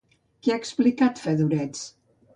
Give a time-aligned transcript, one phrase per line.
[0.47, 1.85] Què ha explicat Fedorets?